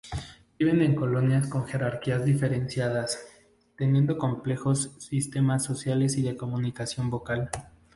Viven 0.57 0.81
en 0.81 0.95
colonias 0.95 1.47
con 1.47 1.67
jerarquías 1.67 2.25
diferenciadas, 2.25 3.23
teniendo 3.77 4.17
complejos 4.17 4.95
sistemas 4.97 5.63
sociales 5.63 6.17
y 6.17 6.23
de 6.23 6.35
comunicación 6.35 7.11
vocal. 7.11 7.51